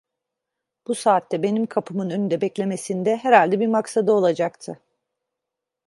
Bu 0.87 0.95
saatte 0.95 1.43
benim 1.43 1.65
kapımın 1.65 2.09
önünde 2.09 2.41
beklemesinde 2.41 3.15
herhalde 3.17 3.59
bir 3.59 3.67
maksadı 3.67 4.11
olacaktı. 4.11 4.79